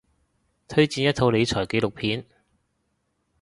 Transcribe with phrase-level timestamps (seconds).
[0.67, 2.25] 推薦一套理財紀錄片